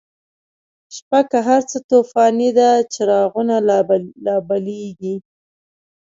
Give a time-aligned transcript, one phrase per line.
[0.95, 3.55] شپه که هر څه توفانی ده، چراغونه
[4.25, 5.15] لا بلیږی